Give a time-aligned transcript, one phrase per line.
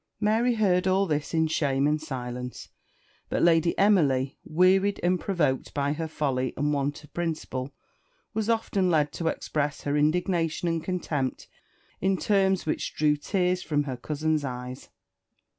[0.19, 2.69] Mary heard all this in shame and silence;
[3.29, 7.71] but Lady Emily, wearied and provoked by her folly and want of principle,
[8.33, 11.47] was often led to express her indignation and and contempt
[12.01, 14.89] in terms which drew tears from her cousin's eyes.